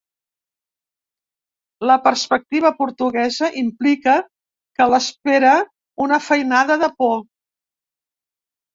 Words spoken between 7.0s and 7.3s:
por.